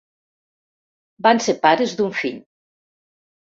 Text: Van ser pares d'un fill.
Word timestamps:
Van 1.29 1.43
ser 1.49 1.57
pares 1.67 1.95
d'un 2.03 2.19
fill. 2.25 2.43